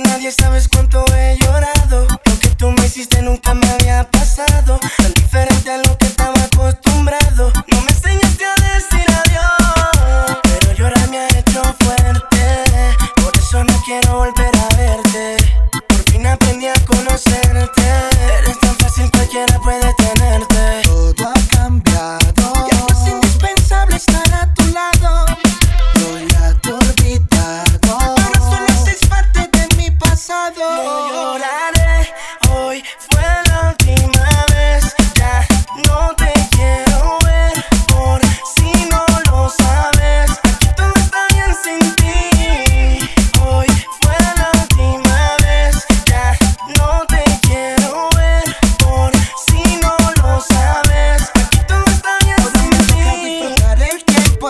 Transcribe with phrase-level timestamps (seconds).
[0.00, 2.06] nadie sabes cuánto he llorado.
[2.26, 4.80] Lo que tú me hiciste nunca me había pasado.
[4.96, 6.07] Tan diferente a lo que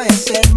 [0.09, 0.48] reflejo.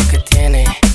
[0.00, 0.89] lo que tiene.